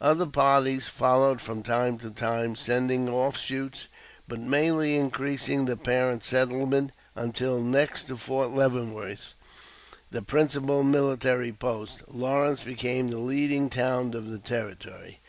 Other 0.00 0.24
parties 0.24 0.88
followed 0.88 1.42
from 1.42 1.62
time 1.62 1.98
to 1.98 2.08
time, 2.10 2.56
sending 2.56 3.06
out 3.06 3.14
off 3.16 3.36
shoots, 3.36 3.88
but 4.26 4.40
mainly 4.40 4.96
increasing 4.96 5.66
the 5.66 5.76
parent 5.76 6.24
settlement, 6.24 6.92
until 7.14 7.60
next 7.60 8.04
to 8.04 8.16
Fort 8.16 8.48
Leavenworth, 8.52 9.34
the 10.10 10.22
principal 10.22 10.82
military 10.82 11.52
post, 11.52 12.02
Lawrence 12.08 12.62
became 12.64 13.08
the 13.08 13.18
leading 13.18 13.68
town 13.68 14.14
of 14.14 14.30
the 14.30 14.38
Territory. 14.38 15.20